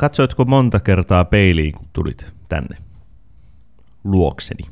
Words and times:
Katsoitko 0.00 0.44
monta 0.44 0.80
kertaa 0.80 1.24
peiliin, 1.24 1.72
kun 1.72 1.88
tulit 1.92 2.34
tänne 2.48 2.76
luokseni? 4.04 4.62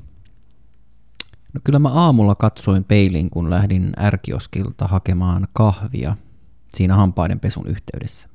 No 1.54 1.60
kyllä 1.64 1.78
mä 1.78 1.88
aamulla 1.88 2.34
katsoin 2.34 2.84
peiliin, 2.84 3.30
kun 3.30 3.50
lähdin 3.50 3.92
ärkioskilta 3.98 4.86
hakemaan 4.86 5.48
kahvia 5.52 6.16
siinä 6.74 6.94
hampaiden 6.94 7.40
pesun 7.40 7.66
yhteydessä. 7.66 8.28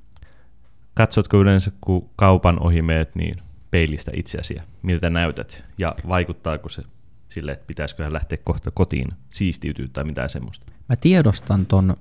Katsotko 0.94 1.38
yleensä, 1.38 1.72
kun 1.82 2.10
kaupan 2.16 2.60
ohi 2.60 2.82
meet, 2.82 3.16
niin 3.16 3.38
peilistä 3.72 4.12
itseäsi, 4.16 4.58
miltä 4.82 5.10
näytät, 5.10 5.64
ja 5.78 5.96
vaikuttaako 6.08 6.70
se 6.70 6.84
sille, 7.30 7.52
että 7.52 7.68
pitäisiköhän 7.68 8.14
lähteä 8.14 8.38
kohta 8.44 8.72
kotiin 8.72 9.08
siistiytyä 9.30 9.88
tai 9.94 10.04
mitään 10.04 10.30
semmoista? 10.30 10.66
Mä 10.90 10.96
tiedostan 10.96 11.66
ton, 11.66 11.96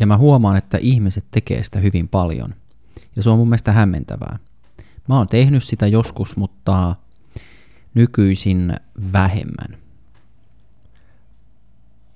ja 0.00 0.06
mä 0.06 0.16
huomaan, 0.16 0.56
että 0.56 0.78
ihmiset 0.80 1.24
tekee 1.30 1.62
sitä 1.62 1.78
hyvin 1.78 2.08
paljon. 2.08 2.54
Ja 3.16 3.22
se 3.22 3.30
on 3.30 3.38
mun 3.38 3.48
mielestä 3.48 3.72
hämmentävää. 3.72 4.38
Mä 5.08 5.16
oon 5.16 5.28
tehnyt 5.28 5.64
sitä 5.64 5.86
joskus, 5.86 6.36
mutta 6.36 6.96
nykyisin 7.94 8.74
vähemmän. 9.12 9.78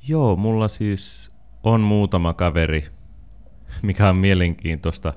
Joo, 0.09 0.37
mulla 0.37 0.69
siis 0.69 1.33
on 1.63 1.81
muutama 1.81 2.35
kaveri, 2.35 2.89
mikä 3.83 4.09
on 4.09 4.17
mielenkiintoista, 4.17 5.15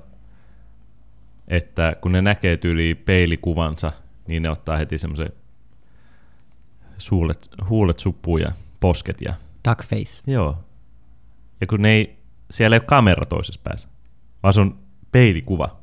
että 1.48 1.96
kun 2.00 2.12
ne 2.12 2.22
näkee 2.22 2.56
tyyli 2.56 2.94
peilikuvansa, 2.94 3.92
niin 4.28 4.42
ne 4.42 4.50
ottaa 4.50 4.76
heti 4.76 4.98
semmoisen 4.98 5.32
suulet, 6.98 7.50
huulet 7.68 7.98
suppuu 7.98 8.38
ja 8.38 8.52
posket. 8.80 9.20
Ja, 9.20 9.34
Duckface. 9.68 10.20
joo. 10.26 10.58
Ja 11.60 11.66
kun 11.66 11.82
ne 11.82 11.90
ei, 11.90 12.18
siellä 12.50 12.76
ei 12.76 12.78
ole 12.78 12.86
kamera 12.86 13.26
toisessa 13.26 13.60
päässä, 13.64 13.88
vaan 14.42 14.54
se 14.54 14.60
on 14.60 14.78
peilikuva. 15.12 15.80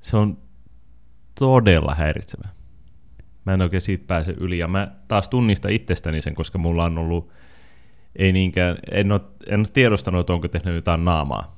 Se 0.00 0.16
on 0.16 0.38
todella 1.38 1.94
häiritsevä. 1.94 2.48
Mä 3.44 3.54
en 3.54 3.62
oikein 3.62 3.82
siitä 3.82 4.04
pääse 4.06 4.34
yli. 4.36 4.58
Ja 4.58 4.68
mä 4.68 4.92
taas 5.08 5.28
tunnistan 5.28 5.72
itsestäni 5.72 6.22
sen, 6.22 6.34
koska 6.34 6.58
mulla 6.58 6.84
on 6.84 6.98
ollut, 6.98 7.30
ei 8.16 8.32
niinkään, 8.32 8.78
en 8.90 9.12
ole, 9.12 9.20
en 9.46 9.60
ole 9.60 9.68
tiedostanut, 9.72 10.20
että 10.20 10.32
onko 10.32 10.48
tehnyt 10.48 10.74
jotain 10.74 11.04
naamaa. 11.04 11.56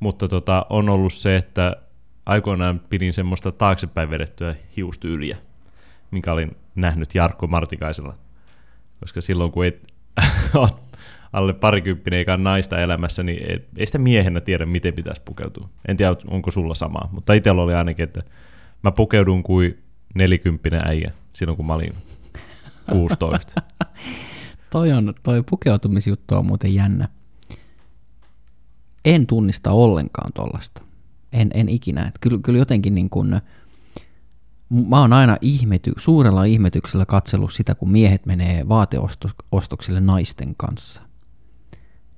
Mutta 0.00 0.28
tota, 0.28 0.66
on 0.70 0.88
ollut 0.88 1.12
se, 1.12 1.36
että 1.36 1.76
aikoinaan 2.26 2.80
pidin 2.88 3.12
semmoista 3.12 3.52
taaksepäin 3.52 4.10
vedettyä 4.10 4.54
hiustyyliä, 4.76 5.36
minkä 6.10 6.32
olin 6.32 6.56
nähnyt 6.74 7.14
Jarkko 7.14 7.46
Martikaisella. 7.46 8.14
Koska 9.00 9.20
silloin, 9.20 9.52
kun 9.52 9.66
et 9.66 9.92
alle 11.32 11.52
parikymppinen 11.52 12.18
eikä 12.18 12.36
naista 12.36 12.78
elämässä, 12.78 13.22
niin 13.22 13.50
ei, 13.50 13.68
ei 13.76 13.86
sitä 13.86 13.98
miehenä 13.98 14.40
tiedä, 14.40 14.66
miten 14.66 14.94
pitäisi 14.94 15.22
pukeutua. 15.24 15.68
En 15.88 15.96
tiedä, 15.96 16.16
onko 16.26 16.50
sulla 16.50 16.74
samaa, 16.74 17.08
mutta 17.12 17.32
itsellä 17.32 17.62
oli 17.62 17.74
ainakin, 17.74 18.04
että 18.04 18.22
mä 18.82 18.92
pukeudun 18.92 19.42
kuin 19.42 19.78
nelikymppinen 20.14 20.88
äijä 20.88 21.12
silloin, 21.32 21.56
kun 21.56 21.66
mä 21.66 21.74
olin 21.74 21.94
16. 22.92 23.62
Toi, 24.70 24.92
on, 24.92 25.14
toi 25.22 25.42
pukeutumisjuttu 25.50 26.34
on 26.34 26.46
muuten 26.46 26.74
jännä. 26.74 27.08
En 29.04 29.26
tunnista 29.26 29.70
ollenkaan 29.70 30.32
tollasta. 30.32 30.82
En, 31.32 31.50
en 31.54 31.68
ikinä. 31.68 32.12
Kyllä, 32.20 32.38
kyllä 32.42 32.58
jotenkin 32.58 32.94
niin 32.94 33.10
kuin, 33.10 33.40
mä 34.88 35.00
oon 35.00 35.12
aina 35.12 35.36
ihmety, 35.40 35.92
suurella 35.96 36.44
ihmetyksellä 36.44 37.06
katsellut 37.06 37.52
sitä, 37.52 37.74
kun 37.74 37.90
miehet 37.90 38.26
menee 38.26 38.68
vaateostoksille 38.68 40.00
naisten 40.00 40.54
kanssa. 40.56 41.07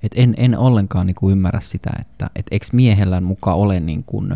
Et 0.03 0.11
en, 0.15 0.33
en 0.37 0.57
ollenkaan 0.57 1.07
niin 1.07 1.31
ymmärrä 1.31 1.59
sitä, 1.59 1.89
että 1.99 2.29
et 2.35 2.45
eikö 2.51 2.65
miehellä 2.73 3.21
mukaan 3.21 3.57
ole 3.57 3.79
niin 3.79 4.03
kuin 4.03 4.35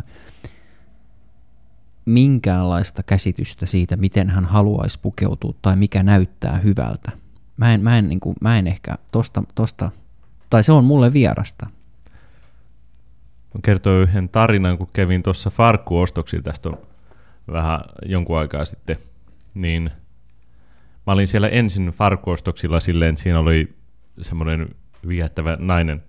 minkäänlaista 2.05 3.03
käsitystä 3.03 3.65
siitä, 3.65 3.95
miten 3.95 4.29
hän 4.29 4.45
haluaisi 4.45 4.99
pukeutua 5.01 5.53
tai 5.61 5.75
mikä 5.75 6.03
näyttää 6.03 6.57
hyvältä. 6.57 7.11
Mä 7.57 7.73
en, 7.73 7.81
mä 7.81 7.97
en, 7.97 8.09
niin 8.09 8.19
kuin, 8.19 8.35
mä 8.41 8.57
en 8.57 8.67
ehkä 8.67 8.95
tosta, 9.11 9.43
tosta, 9.55 9.91
tai 10.49 10.63
se 10.63 10.71
on 10.71 10.83
mulle 10.83 11.13
vierasta. 11.13 11.67
Mä 13.53 13.59
kertoin 13.63 14.09
yhden 14.09 14.29
tarinan, 14.29 14.77
kun 14.77 14.87
kävin 14.93 15.23
tuossa 15.23 15.49
farkkuostoksilla 15.49 16.43
tästä 16.43 16.69
on 16.69 16.77
vähän 17.51 17.79
jonkun 18.05 18.37
aikaa 18.37 18.65
sitten, 18.65 18.97
niin 19.53 19.91
mä 21.07 21.13
olin 21.13 21.27
siellä 21.27 21.47
ensin 21.47 21.87
farkkuostoksilla 21.87 22.79
silleen, 22.79 23.09
että 23.09 23.23
siinä 23.23 23.39
oli 23.39 23.75
semmoinen 24.21 24.75
viehättävä 25.07 25.57
nainen 25.59 26.03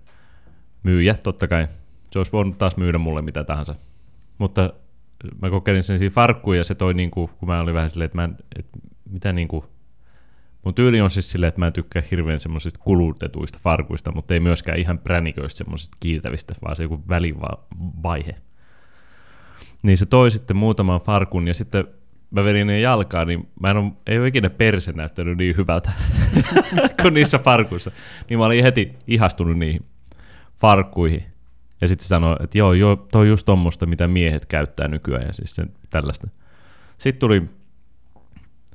myyjä, 0.83 1.13
totta 1.13 1.47
kai. 1.47 1.67
Se 2.11 2.19
olisi 2.19 2.31
voinut 2.31 2.57
taas 2.57 2.77
myydä 2.77 2.97
mulle 2.97 3.21
mitä 3.21 3.43
tahansa. 3.43 3.75
Mutta 4.37 4.73
mä 5.41 5.49
kokeilin 5.49 5.83
sen 5.83 5.99
siinä 5.99 6.13
farkkuun 6.13 6.57
ja 6.57 6.63
se 6.63 6.75
toi 6.75 6.93
niinku, 6.93 7.29
kun 7.39 7.49
mä 7.49 7.59
olin 7.59 7.73
vähän 7.73 7.89
silleen, 7.89 8.05
että 8.05 8.17
mä 8.17 8.23
en, 8.23 8.37
että 8.59 8.79
mitä 9.09 9.33
niinku, 9.33 9.65
mun 10.63 10.73
tyyli 10.73 11.01
on 11.01 11.09
siis 11.09 11.31
silleen, 11.31 11.47
että 11.47 11.59
mä 11.59 11.67
en 11.67 11.73
tykkää 11.73 12.03
hirveän 12.11 12.39
semmoisista 12.39 12.79
kulutetuista 12.83 13.59
farkuista, 13.61 14.11
mutta 14.11 14.33
ei 14.33 14.39
myöskään 14.39 14.79
ihan 14.79 14.99
präniköistä 14.99 15.57
semmoisista 15.57 15.97
kiiltävistä, 15.99 16.55
vaan 16.61 16.75
se 16.75 16.83
joku 16.83 17.03
välivaihe. 17.09 18.35
Niin 19.83 19.97
se 19.97 20.05
toi 20.05 20.31
sitten 20.31 20.57
muutaman 20.57 21.01
farkun 21.01 21.47
ja 21.47 21.53
sitten 21.53 21.87
mä 22.31 22.43
vedin 22.43 22.67
ne 22.67 22.79
jalkaan, 22.79 23.27
niin 23.27 23.47
mä 23.59 23.71
en 23.71 23.77
ole, 23.77 23.91
ei 24.07 24.19
ole 24.19 24.27
ikinä 24.27 24.49
perse 24.49 24.91
näyttänyt 24.91 25.37
niin 25.37 25.57
hyvältä 25.57 25.91
kuin 27.01 27.13
niissä 27.13 27.39
farkuissa. 27.39 27.91
Niin 28.29 28.39
mä 28.39 28.45
olin 28.45 28.63
heti 28.63 28.93
ihastunut 29.07 29.57
niihin 29.57 29.85
farkkuihin. 30.55 31.23
Ja 31.81 31.87
sitten 31.87 32.07
sanoi, 32.07 32.35
että 32.39 32.57
joo, 32.57 32.73
joo, 32.73 32.95
toi 32.95 33.21
on 33.21 33.27
just 33.27 33.45
tommosta, 33.45 33.85
mitä 33.85 34.07
miehet 34.07 34.45
käyttää 34.45 34.87
nykyään 34.87 35.27
ja 35.27 35.33
siis 35.33 35.55
sen, 35.55 35.71
tällaista. 35.89 36.27
Sitten 36.97 37.19
tuli 37.19 37.43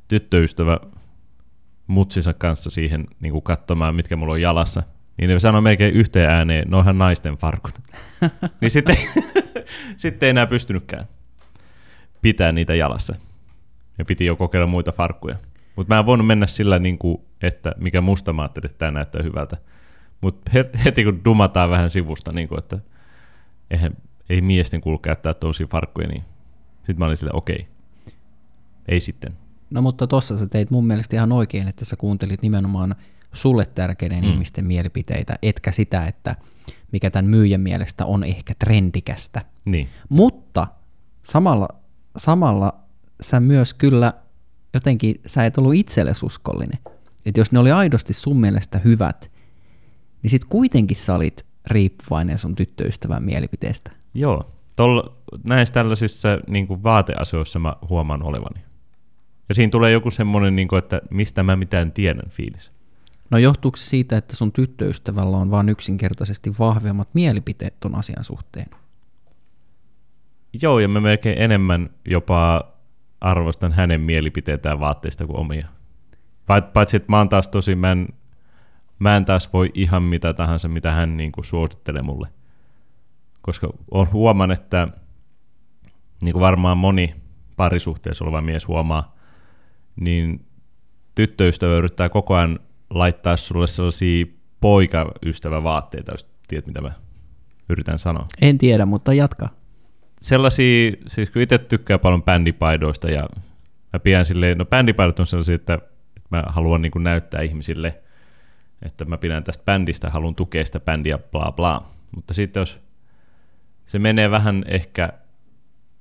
tyttöystävä 0.09 0.81
mutsinsa 1.87 2.35
kanssa 2.35 2.71
siihen 2.71 3.07
niin 3.21 3.33
kuin 3.33 3.43
katsomaan, 3.43 3.95
mitkä 3.95 4.17
mulla 4.17 4.33
on 4.33 4.41
jalassa. 4.41 4.83
Niin 5.19 5.31
ne 5.31 5.41
sanoi 5.41 5.61
melkein 5.61 5.95
yhteen 5.95 6.31
ääneen, 6.31 6.71
noihan 6.71 6.99
naisten 6.99 7.35
farkut. 7.35 7.75
niin 8.61 8.71
sitten, 8.71 8.97
sitten 9.97 10.27
ei 10.27 10.31
enää 10.31 10.47
pystynytkään 10.47 11.09
pitää 12.23 12.53
niitä 12.53 12.75
jalassa. 12.75 13.15
Ja 13.99 14.05
piti 14.05 14.25
jo 14.25 14.37
kokeilla 14.37 14.67
muita 14.67 14.93
farkkuja. 14.93 15.37
Mutta 15.77 15.95
mä 15.95 15.99
en 15.99 16.07
voinut 16.07 16.27
mennä 16.27 16.47
sillä, 16.47 16.79
niin 16.79 16.99
kuin, 16.99 17.19
että 17.43 17.75
mikä 17.79 18.01
musta 18.01 18.33
mä 18.33 18.43
ajattelin, 18.43 18.67
että 18.67 18.79
tämä 18.79 18.91
näyttää 18.91 19.23
hyvältä. 19.23 19.57
Mutta 20.21 20.51
heti 20.85 21.05
kun 21.05 21.25
dumataan 21.25 21.71
vähän 21.71 21.91
sivusta, 21.91 22.33
niin 22.33 22.49
kuin, 22.49 22.59
että 22.59 22.79
eihän, 23.71 23.97
ei 24.31 24.41
miesten 24.41 24.81
kuulu 24.81 24.99
käyttää 24.99 25.35
tosia 25.35 25.67
farkkuja, 25.67 26.09
niin 26.09 26.25
sitten 26.77 26.99
mä 26.99 27.05
olin 27.05 27.17
silleen, 27.17 27.37
okei, 27.37 27.67
ei 28.89 29.01
sitten. 29.01 29.33
No 29.71 29.83
mutta 29.83 30.07
tossa 30.07 30.39
sä 30.39 30.47
teit 30.47 30.71
mun 30.71 30.87
mielestä 30.87 31.17
ihan 31.17 31.33
oikein, 31.33 31.69
että 31.69 31.85
sä 31.85 31.97
kuuntelit 31.97 32.43
nimenomaan 32.43 32.95
sulle 33.33 33.67
tärkeiden 33.67 34.25
mm. 34.25 34.31
ihmisten 34.31 34.65
mielipiteitä, 34.65 35.39
etkä 35.43 35.73
sitä, 35.73 36.07
että 36.07 36.37
mikä 36.93 37.11
tämän 37.11 37.31
myyjän 37.31 37.61
mielestä 37.61 38.07
on 38.07 38.25
ehkä 38.25 38.55
trendikästä. 38.59 39.45
Niin. 39.67 39.89
Mutta 40.09 40.67
samalla, 41.23 41.69
samalla 42.17 42.82
sä 43.23 43.41
myös 43.41 43.75
kyllä 43.75 44.13
jotenkin, 44.75 45.15
sä 45.27 45.47
et 45.47 45.59
ollut 45.59 45.75
itsellesi 45.75 46.27
uskollinen. 46.27 46.79
Että 47.27 47.41
jos 47.41 47.53
ne 47.53 47.59
oli 47.59 47.73
aidosti 47.73 48.13
sun 48.13 48.41
mielestä 48.41 48.79
hyvät, 48.79 49.31
niin 50.23 50.31
sit 50.31 50.45
kuitenkin 50.45 50.97
sä 50.97 51.15
olit 51.15 51.47
riippuvainen 51.67 52.39
sun 52.39 52.55
tyttöystävän 52.55 53.23
mielipiteestä. 53.23 53.91
Joo, 54.15 54.51
Tol, 54.77 55.03
näissä 55.49 55.75
tällaisissa 55.75 56.29
niin 56.49 56.67
kuin 56.67 56.83
vaateasioissa 56.83 57.59
mä 57.59 57.77
huomaan 57.89 58.23
olevani. 58.23 58.61
Ja 59.49 59.55
siinä 59.55 59.71
tulee 59.71 59.93
joku 59.93 60.11
semmoinen, 60.11 60.57
niin 60.57 60.69
kuin, 60.69 60.79
että 60.79 61.01
mistä 61.11 61.43
mä 61.43 61.57
mitään 61.57 61.93
tiedän 61.93 62.31
fiilis. 62.31 62.71
No 63.31 63.39
johtuuko 63.39 63.77
se 63.77 63.85
siitä, 63.85 64.17
että 64.17 64.37
sun 64.37 64.53
tyttöystävällä 64.53 65.37
on 65.37 65.51
vain 65.51 65.69
yksinkertaisesti 65.69 66.53
vahvemmat 66.59 67.09
mielipiteet 67.15 67.81
ton 67.81 67.95
asian 67.95 68.25
suhteen? 68.25 68.71
Joo, 70.63 70.79
ja 70.79 70.89
mä 70.89 71.01
melkein 71.01 71.43
enemmän 71.43 71.91
jopa 72.05 72.72
arvostan 73.23 73.73
hänen 73.73 74.01
mielipiteitään 74.01 74.81
vaatteista 74.81 75.27
kuin 75.27 75.37
omia. 75.37 75.69
Paitsi, 76.73 76.97
että 76.97 77.13
mä 77.13 77.19
oon 77.19 77.29
taas 77.29 77.49
tosi, 77.49 77.75
mä 77.75 77.93
en, 77.93 78.09
mä 78.99 79.17
en 79.17 79.25
taas 79.25 79.53
voi 79.53 79.71
ihan 79.75 80.03
mitä 80.03 80.33
tahansa, 80.33 80.69
mitä 80.69 80.93
hän 80.93 81.17
niin 81.17 81.33
kuin 81.33 81.45
suosittelee 81.45 82.03
mulle. 82.03 82.29
Koska 83.43 83.73
on 83.91 84.13
huomaan, 84.13 84.51
että 84.51 84.89
niin 86.23 86.33
kuin 86.33 86.41
varmaan 86.41 86.79
moni 86.79 87.15
parisuhteessa 87.57 88.25
oleva 88.25 88.41
mies 88.41 88.69
huomaa, 88.69 89.17
niin 90.01 90.47
tyttöystävä 91.15 91.77
yrittää 91.77 92.09
koko 92.09 92.35
ajan 92.35 92.59
laittaa 92.91 93.37
sulle 93.37 93.67
sellaisia 93.67 94.27
poikaystävävaatteita, 94.61 96.13
jos 96.13 96.29
tiedät, 96.49 96.67
mitä 96.67 96.81
mä 96.81 96.93
yritän 97.69 97.99
sanoa. 97.99 98.27
En 98.41 98.59
tiedä, 98.59 98.87
mutta 98.87 99.15
jatka. 99.15 99.49
Sellaisia, 100.23 100.93
siis 101.07 101.31
kun 101.31 101.43
itse 101.43 101.59
tykkää 101.59 101.99
paljon 101.99 102.23
bändipaidoista 102.23 103.11
ja 103.11 103.29
mä 103.93 103.99
pidän 103.99 104.27
silleen, 104.27 104.59
no 104.59 104.65
bändipaidot 104.65 105.21
on 105.21 105.27
sellaisia, 105.27 105.55
että, 105.55 105.79
mä 106.31 106.43
haluan 106.47 106.83
niin 106.83 106.93
kuin 106.93 107.03
näyttää 107.03 107.43
ihmisille, 107.43 108.03
että 108.83 109.05
mä 109.05 109.19
pidän 109.19 109.45
tästä 109.45 109.65
bändistä, 109.65 110.11
haluan 110.11 110.35
tukea 110.35 110.65
sitä 110.65 110.81
bändiä, 110.81 111.19
bla 111.19 111.53
bla. 111.53 111.91
Mutta 112.15 112.35
sitten 112.35 112.61
jos 112.61 112.81
se 113.87 113.99
menee 113.99 114.31
vähän 114.31 114.65
ehkä 114.69 115.13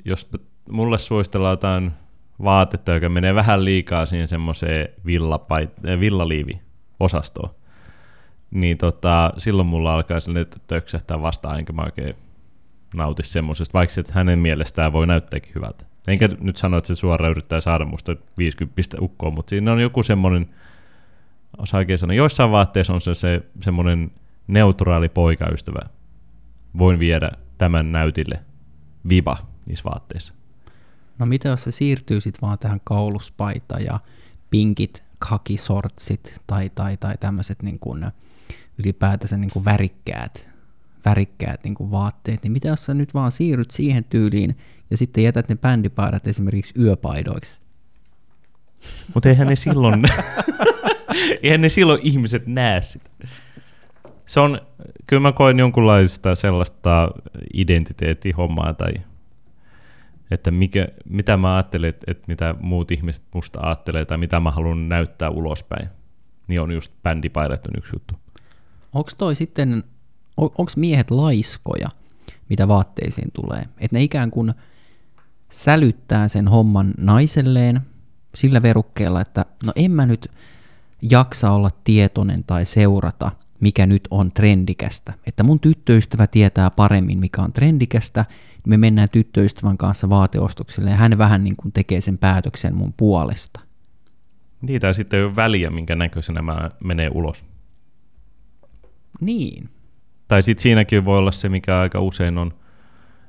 jos 0.06 0.30
mulle 0.70 0.98
suositellaan 0.98 1.54
jotain 1.54 1.92
vaatetta, 2.44 2.92
joka 2.92 3.10
menee 3.10 3.36
vähän 3.36 3.66
liikaa 3.66 4.06
siihen 4.06 4.28
semmoiseen 4.28 4.90
villapait- 5.06 5.90
äh, 5.90 6.00
villaliivi-osastoon, 6.00 7.50
niin 8.52 8.78
tota, 8.78 9.34
silloin 9.38 9.68
mulla 9.68 9.94
alkaa 9.94 10.20
sille 10.20 10.48
töksähtää 10.68 11.22
vastaan, 11.22 11.60
enkä 11.60 11.74
mä 11.74 11.82
oikein 11.82 12.16
nauti 12.94 13.24
semmoisesta, 13.24 13.74
vaikka 13.74 14.02
että 14.02 14.14
hänen 14.14 14.40
mielestään 14.40 14.94
voi 14.94 15.08
näyttääkin 15.08 15.52
hyvältä. 15.56 15.86
Enkä 16.08 16.30
nyt 16.40 16.58
sano, 16.58 16.78
että 16.78 16.88
se 16.88 16.96
suoraan 16.96 17.32
yrittää 17.32 17.62
saada 17.62 17.86
musta 17.86 18.16
50 18.38 18.98
ukkoa, 19.02 19.30
mutta 19.30 19.50
siinä 19.50 19.72
on 19.72 19.82
joku 19.82 20.04
semmoinen, 20.04 20.50
osaa 21.58 21.78
oikein 21.78 22.00
sanoa, 22.00 22.16
joissain 22.16 22.52
vaatteissa 22.52 22.94
on 22.94 23.02
se, 23.02 23.16
se 23.16 23.42
semmoinen 23.62 24.12
neutraali 24.48 25.10
poikaystävä. 25.10 25.90
Voin 26.78 27.00
viedä 27.00 27.32
tämän 27.58 27.92
näytille 27.92 28.40
viba 29.10 29.38
niissä 29.66 29.90
vaatteissa. 29.90 30.34
No 31.20 31.26
mitä 31.26 31.50
jos 31.50 31.64
se 31.64 31.72
siirtyy 31.72 32.22
sitten 32.22 32.42
vaan 32.42 32.60
tähän 32.60 32.82
kauluspaita 32.84 33.80
ja 33.80 34.00
pinkit 34.50 35.04
kakisortsit 35.20 36.42
tai, 36.48 36.70
tai, 36.70 36.98
tai 36.98 37.18
tämmöiset 37.20 37.64
niin 37.64 37.80
kuin 37.80 38.06
ylipäätänsä 38.78 39.38
niin 39.38 39.52
kuin 39.52 39.66
värikkäät, 39.66 40.51
värikkäät 41.06 41.64
niin 41.64 41.76
kuin 41.76 41.92
vaatteet, 41.92 42.44
niin 42.44 42.52
mitä 42.52 42.68
jos 42.68 42.86
sä 42.86 42.94
nyt 42.94 43.14
vaan 43.14 43.32
siirryt 43.32 43.72
siihen 43.72 44.04
tyyliin 44.04 44.58
ja 44.92 44.98
sitten 44.98 45.24
jätät 45.24 45.50
ne 45.50 45.56
bändipaidat 45.56 46.28
esimerkiksi 46.28 46.74
yöpaidoiksi? 46.80 47.62
Mutta 49.14 49.30
eihän 49.30 49.48
ne 49.48 49.56
silloin, 49.56 50.04
eihän 51.44 51.62
ne 51.62 51.70
silloin 51.70 52.00
ihmiset 52.04 52.48
näe 52.48 52.82
sitä. 52.82 53.10
Se 54.26 54.40
on, 54.40 54.62
kyllä 55.08 55.22
mä 55.22 55.32
koen 55.32 55.60
jonkunlaista 55.60 56.36
sellaista 56.36 57.12
identiteettihommaa 57.54 58.74
tai 58.74 58.94
että 60.32 60.52
mikä, 60.52 60.88
mitä 61.10 61.38
mä 61.38 61.56
ajattelen, 61.56 61.90
että, 61.90 62.12
että 62.12 62.24
mitä 62.28 62.56
muut 62.60 62.92
ihmiset 62.92 63.24
musta 63.34 63.60
ajattelee 63.62 64.06
tai 64.06 64.18
mitä 64.18 64.40
mä 64.40 64.52
haluan 64.52 64.90
näyttää 64.90 65.30
ulospäin, 65.30 65.90
niin 66.48 66.62
on 66.62 66.72
just 66.72 66.94
bändipaidat 67.04 67.66
on 67.66 67.74
yksi 67.78 67.96
juttu. 67.96 68.14
Onko 68.94 69.12
toi 69.18 69.36
sitten, 69.36 69.84
on, 70.42 70.50
onko 70.58 70.72
miehet 70.76 71.12
laiskoja, 71.12 71.90
mitä 72.50 72.68
vaatteisiin 72.68 73.32
tulee? 73.34 73.62
Että 73.62 73.98
ne 73.98 74.04
ikään 74.04 74.32
kuin 74.32 74.54
sälyttää 75.50 76.28
sen 76.28 76.48
homman 76.48 76.94
naiselleen 76.98 77.82
sillä 78.36 78.62
verukkeella, 78.62 79.22
että 79.22 79.46
no 79.64 79.72
en 79.76 79.92
mä 79.92 80.06
nyt 80.06 80.32
jaksa 81.02 81.52
olla 81.52 81.72
tietoinen 81.84 82.44
tai 82.44 82.66
seurata, 82.66 83.32
mikä 83.60 83.86
nyt 83.86 84.08
on 84.12 84.32
trendikästä. 84.32 85.14
Että 85.28 85.44
mun 85.44 85.60
tyttöystävä 85.60 86.28
tietää 86.28 86.70
paremmin, 86.70 87.20
mikä 87.20 87.42
on 87.42 87.54
trendikästä, 87.54 88.26
me 88.68 88.78
mennään 88.78 89.10
tyttöystävän 89.10 89.78
kanssa 89.78 90.10
vaateostokselle 90.10 90.90
ja 90.90 90.96
hän 90.96 91.18
vähän 91.18 91.44
niin 91.44 91.56
kuin 91.56 91.72
tekee 91.72 92.02
sen 92.02 92.18
päätöksen 92.18 92.76
mun 92.76 92.94
puolesta. 92.94 93.60
Niitä 94.62 94.94
sitten 94.94 95.18
ei 95.20 95.26
ole 95.26 95.36
väliä, 95.36 95.70
minkä 95.70 95.96
näköisenä 95.96 96.42
mä 96.42 96.70
menee 96.84 97.10
ulos. 97.14 97.46
Niin. 99.22 99.70
Tai 100.32 100.42
sitten 100.42 100.64
siinäkin 100.64 101.06
voi 101.06 101.18
olla 101.18 101.32
se, 101.32 101.50
mikä 101.50 101.80
aika 101.80 102.00
usein 102.00 102.38
on, 102.38 102.54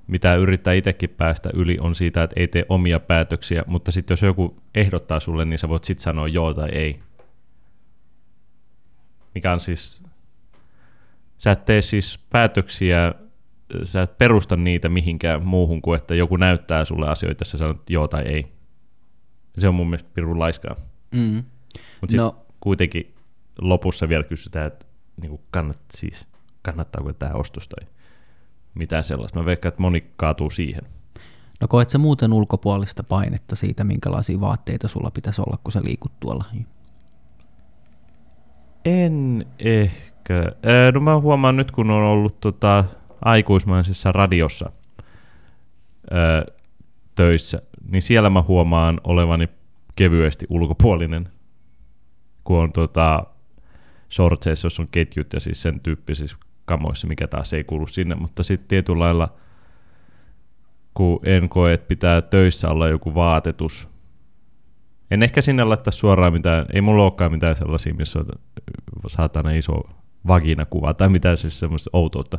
mitä 0.06 0.34
yrittää 0.34 0.74
itsekin 0.74 1.10
päästä 1.10 1.50
yli, 1.54 1.78
on 1.80 1.94
siitä, 1.94 2.22
että 2.22 2.40
ei 2.40 2.48
tee 2.48 2.66
omia 2.68 3.00
päätöksiä, 3.00 3.64
mutta 3.66 3.90
sitten 3.90 4.12
jos 4.12 4.22
joku 4.22 4.56
ehdottaa 4.74 5.20
sulle, 5.20 5.44
niin 5.44 5.58
sä 5.58 5.68
voit 5.68 5.84
sitten 5.84 6.02
sanoa 6.02 6.28
joo 6.28 6.54
tai 6.54 6.68
ei. 6.72 7.00
Mikä 9.34 9.52
on 9.52 9.60
siis, 9.60 10.02
sä 11.38 11.52
et 11.52 11.64
tee 11.64 11.82
siis 11.82 12.18
päätöksiä 12.30 13.14
sä 13.84 14.02
et 14.02 14.18
perusta 14.18 14.56
niitä 14.56 14.88
mihinkään 14.88 15.46
muuhun 15.46 15.82
kuin, 15.82 15.96
että 15.96 16.14
joku 16.14 16.36
näyttää 16.36 16.84
sulle 16.84 17.08
asioita, 17.08 17.44
sä 17.44 17.58
sanot 17.58 17.90
joo 17.90 18.08
tai 18.08 18.22
ei. 18.22 18.52
Se 19.58 19.68
on 19.68 19.74
mun 19.74 19.86
mielestä 19.86 20.10
pirun 20.14 20.38
laiskaa. 20.38 20.76
Mm. 21.10 21.44
Mutta 22.00 22.16
no. 22.16 22.46
kuitenkin 22.60 23.14
lopussa 23.60 24.08
vielä 24.08 24.24
kysytään, 24.24 24.66
että 24.66 24.86
niin 25.20 25.40
kannat, 25.50 25.78
siis, 25.94 26.31
kannattaako 26.62 27.12
tämä 27.12 27.32
ostos 27.34 27.68
tai 27.68 27.88
mitään 28.74 29.04
sellaista. 29.04 29.38
Mä 29.38 29.44
veikkaan, 29.44 29.70
että 29.70 29.82
moni 29.82 30.12
kaatuu 30.16 30.50
siihen. 30.50 30.82
No 31.60 31.68
koet 31.68 31.90
sä 31.90 31.98
muuten 31.98 32.32
ulkopuolista 32.32 33.02
painetta 33.02 33.56
siitä, 33.56 33.84
minkälaisia 33.84 34.40
vaatteita 34.40 34.88
sulla 34.88 35.10
pitäisi 35.10 35.42
olla, 35.42 35.58
kun 35.64 35.72
sä 35.72 35.80
liikut 35.84 36.12
tuolla? 36.20 36.44
En 38.84 39.46
ehkä. 39.58 40.52
No 40.94 41.00
mä 41.00 41.20
huomaan 41.20 41.56
nyt, 41.56 41.70
kun 41.70 41.90
on 41.90 42.02
ollut 42.02 42.40
tota, 42.40 42.84
aikuismaisessa 43.24 44.12
radiossa 44.12 44.72
öö, 46.12 46.44
töissä, 47.14 47.62
niin 47.90 48.02
siellä 48.02 48.30
mä 48.30 48.42
huomaan 48.42 49.00
olevani 49.04 49.48
kevyesti 49.96 50.46
ulkopuolinen, 50.50 51.28
kun 52.44 52.58
on 52.58 52.72
tota, 52.72 53.26
shortseissa, 54.12 54.66
jos 54.66 54.80
on 54.80 54.86
ketjut 54.90 55.32
ja 55.32 55.40
siis 55.40 55.62
sen 55.62 55.80
tyyppisissä 55.80 56.36
kamoissa, 56.76 57.06
mikä 57.06 57.26
taas 57.26 57.52
ei 57.52 57.64
kuulu 57.64 57.86
sinne, 57.86 58.14
mutta 58.14 58.42
sitten 58.42 58.68
tietyllä 58.68 59.04
lailla, 59.04 59.34
kun 60.94 61.20
en 61.24 61.48
koe, 61.48 61.72
että 61.72 61.88
pitää 61.88 62.22
töissä 62.22 62.68
olla 62.68 62.88
joku 62.88 63.14
vaatetus, 63.14 63.88
en 65.10 65.22
ehkä 65.22 65.40
sinne 65.42 65.64
laittaa 65.64 65.92
suoraan 65.92 66.32
mitään, 66.32 66.66
ei 66.72 66.80
mulla 66.80 67.02
olekaan 67.02 67.32
mitään 67.32 67.56
sellaisia, 67.56 67.94
missä 67.94 68.18
on 68.18 68.26
saatana 69.06 69.50
iso 69.50 69.82
vaginakuva 70.26 70.94
tai 70.94 71.08
mitään 71.08 71.36
siis 71.36 71.58
semmoista 71.58 71.90
outoutta 71.92 72.38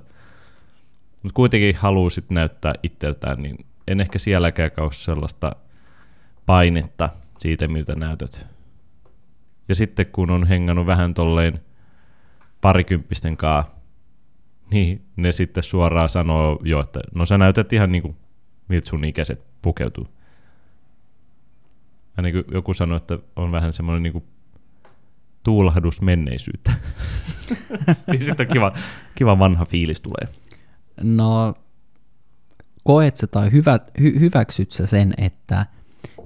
mutta 1.23 1.35
kuitenkin 1.35 1.75
haluaisit 1.75 2.29
näyttää 2.29 2.73
itseltään, 2.83 3.41
niin 3.41 3.65
en 3.87 3.99
ehkä 3.99 4.19
sielläkään 4.19 4.71
kausi 4.71 5.03
sellaista 5.03 5.55
painetta 6.45 7.09
siitä, 7.37 7.67
miltä 7.67 7.95
näytöt. 7.95 8.47
Ja 9.69 9.75
sitten 9.75 10.05
kun 10.05 10.31
on 10.31 10.47
hengannut 10.47 10.85
vähän 10.85 11.13
tolleen 11.13 11.59
parikymppisten 12.61 13.37
kaa, 13.37 13.79
niin 14.73 15.05
ne 15.15 15.31
sitten 15.31 15.63
suoraan 15.63 16.09
sanoo 16.09 16.59
jo, 16.63 16.79
että 16.79 16.99
no 17.15 17.25
sä 17.25 17.37
näytät 17.37 17.73
ihan 17.73 17.91
niin 17.91 18.01
kuin 18.01 18.15
miltä 18.67 18.89
sun 18.89 19.05
ikäiset 19.05 19.43
pukeutuu. 19.61 20.07
Ainakin 22.17 22.43
joku 22.51 22.73
sanoi, 22.73 22.97
että 22.97 23.19
on 23.35 23.51
vähän 23.51 23.73
semmoinen 23.73 24.03
niin 24.03 24.13
kuin 24.13 24.23
tuulahdus 25.43 26.01
menneisyyttä. 26.01 26.73
niin 28.11 28.25
sitten 28.25 28.47
on 28.47 28.53
kiva, 28.53 28.73
kiva 29.15 29.39
vanha 29.39 29.65
fiilis 29.65 30.01
tulee. 30.01 30.33
No, 31.01 31.53
koet 32.83 33.17
sä 33.17 33.27
tai 33.27 33.51
hyvä, 33.51 33.79
hy, 33.99 34.19
hyväksyt 34.19 34.71
sä 34.71 34.87
sen, 34.87 35.13
että 35.17 35.65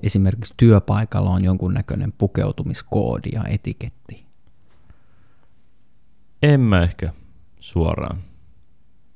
esimerkiksi 0.04 0.54
työpaikalla 0.58 1.30
on 1.30 1.44
jonkunnäköinen 1.44 2.14
pukeutumiskoodi 2.18 3.30
ja 3.34 3.44
etiketti? 3.50 4.26
En 6.44 6.60
mä 6.60 6.84
ehkä 6.84 7.14
suoraan. 7.60 8.27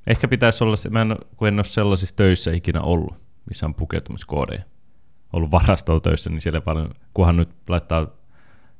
Ehkä 0.06 0.28
pitäisi 0.28 0.64
olla, 0.64 0.76
mä 0.90 1.02
en, 1.02 1.16
kun 1.36 1.48
en 1.48 1.58
ole 1.58 1.64
sellaisissa 1.64 2.16
töissä 2.16 2.52
ikinä 2.52 2.80
ollut, 2.80 3.14
missä 3.48 3.66
on 3.66 3.74
pukeutumiskoodeja. 3.74 4.62
Ollut 5.32 5.50
varastolla 5.50 6.00
töissä, 6.00 6.30
niin 6.30 6.40
siellä 6.40 6.60
paljon, 6.60 6.90
kunhan 7.14 7.36
nyt 7.36 7.48
laittaa 7.68 8.06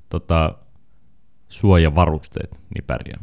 tota, 0.08 0.54
suojavarusteet, 1.48 2.60
niin 2.74 2.84
pärjää 2.84 3.22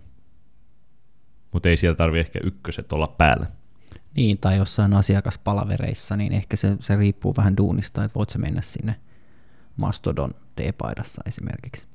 mutta 1.52 1.70
ei 1.70 1.78
siellä 1.78 1.96
tarvi 1.96 2.20
ehkä 2.20 2.40
ykköset 2.44 2.92
olla 2.92 3.08
päällä. 3.08 3.46
Niin, 4.16 4.38
tai 4.38 4.58
jossain 4.58 4.94
asiakaspalavereissa, 4.94 6.16
niin 6.16 6.34
ehkä 6.34 6.58
se, 6.58 6.78
se 6.80 6.96
riippuu 6.96 7.36
vähän 7.38 7.58
duunista, 7.58 8.04
että 8.04 8.16
voit 8.16 8.30
sä 8.30 8.40
mennä 8.40 8.62
sinne 8.62 8.96
Mastodon 9.78 10.32
T-paidassa 10.56 11.22
esimerkiksi. 11.26 11.88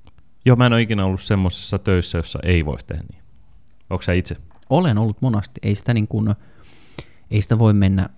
Joo, 0.44 0.56
mä 0.56 0.66
en 0.66 0.72
ole 0.72 0.82
ikinä 0.82 1.04
ollut 1.04 1.22
semmoisessa 1.22 1.78
töissä, 1.78 2.18
jossa 2.18 2.38
ei 2.42 2.64
voisi 2.64 2.86
tehdä 2.86 3.04
niin. 3.12 3.22
Onko 3.90 4.02
sä 4.02 4.12
itse? 4.12 4.36
Olen 4.70 4.98
ollut 4.98 5.22
monasti. 5.22 5.60
Ei 5.62 5.74
sitä, 5.74 5.94
niin 5.94 6.08
kuin, 6.08 6.34
ei 7.30 7.42
sitä 7.42 7.58
voi 7.58 7.72
mennä, 7.72 8.08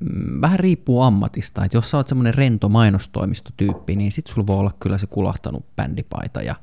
mm, 0.00 0.40
vähän 0.40 0.60
riippuu 0.60 1.02
ammatista. 1.02 1.64
Että 1.64 1.76
jos 1.76 1.90
sä 1.90 1.96
oot 1.96 2.08
semmoinen 2.08 2.34
rento 2.34 2.68
mainostoimistotyyppi, 2.68 3.96
niin 3.96 4.12
sit 4.12 4.26
sulla 4.26 4.46
voi 4.46 4.56
olla 4.56 4.74
kyllä 4.80 4.98
se 4.98 5.06
kulahtanut 5.06 5.76
bändipaita 5.76 6.42
ja, 6.42 6.54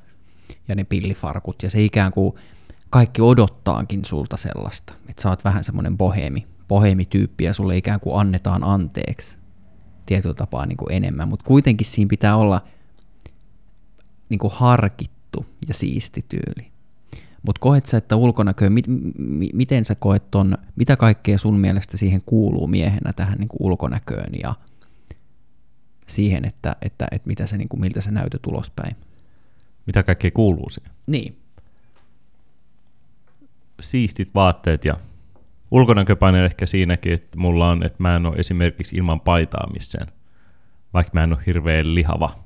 ja 0.67 0.75
ne 0.75 0.83
pillifarkut 0.83 1.63
ja 1.63 1.69
se 1.69 1.83
ikään 1.83 2.11
kuin 2.11 2.33
kaikki 2.89 3.21
odottaakin 3.21 4.05
sulta 4.05 4.37
sellaista, 4.37 4.93
että 5.09 5.21
sä 5.21 5.29
oot 5.29 5.43
vähän 5.43 5.63
semmoinen 5.63 5.97
bohemi, 5.97 6.47
bohemityyppi 6.67 7.43
ja 7.43 7.53
sulle 7.53 7.77
ikään 7.77 7.99
kuin 7.99 8.19
annetaan 8.19 8.63
anteeksi 8.63 9.37
tietyllä 10.05 10.35
tapaa 10.35 10.65
niin 10.65 10.77
kuin 10.77 10.91
enemmän, 10.91 11.27
mutta 11.27 11.45
kuitenkin 11.45 11.87
siinä 11.87 12.09
pitää 12.09 12.37
olla 12.37 12.61
niin 14.29 14.39
kuin 14.39 14.53
harkittu 14.53 15.45
ja 15.67 15.73
siisti 15.73 16.25
tyyli. 16.29 16.72
Mutta 17.43 17.59
koet 17.59 17.85
sä, 17.85 17.97
että 17.97 18.15
ulkonäkö, 18.15 18.69
mit, 18.69 18.85
mi, 19.17 19.49
miten 19.53 19.85
sä 19.85 19.95
koet 19.95 20.31
ton, 20.31 20.57
mitä 20.75 20.95
kaikkea 20.95 21.37
sun 21.37 21.59
mielestä 21.59 21.97
siihen 21.97 22.21
kuuluu 22.25 22.67
miehenä 22.67 23.13
tähän 23.13 23.37
niin 23.37 23.47
kuin 23.47 23.57
ulkonäköön 23.59 24.33
ja 24.43 24.55
siihen, 26.07 26.45
että, 26.45 26.75
että, 26.81 27.07
että 27.11 27.27
mitä 27.27 27.47
se, 27.47 27.57
niin 27.57 27.69
kuin, 27.69 27.79
miltä 27.79 28.01
sä 28.01 28.11
näytät 28.11 28.47
ulospäin? 28.47 28.95
Mitä 29.85 30.03
kaikkea 30.03 30.31
kuuluu 30.31 30.69
siihen? 30.69 30.91
Niin 31.07 31.37
siistit 33.81 34.35
vaatteet 34.35 34.85
ja 34.85 34.97
ulkonäköpaine 35.71 36.45
ehkä 36.45 36.65
siinäkin, 36.65 37.13
että 37.13 37.39
mulla 37.39 37.69
on, 37.69 37.83
että 37.83 38.03
mä 38.03 38.15
en 38.15 38.25
ole 38.25 38.35
esimerkiksi 38.35 38.95
ilman 38.95 39.19
paitaa 39.19 39.73
missään, 39.73 40.07
vaikka 40.93 41.11
mä 41.13 41.23
en 41.23 41.33
ole 41.33 41.43
hirveän 41.45 41.95
lihava. 41.95 42.39